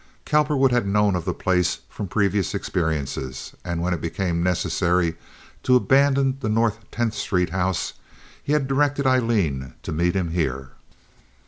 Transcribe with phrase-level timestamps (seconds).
[0.25, 5.15] Cowperwood had known of the place from previous experiences, and when it became necessary
[5.61, 7.93] to abandon the North Tenth Street house,
[8.43, 10.69] he had directed Aileen to meet him here.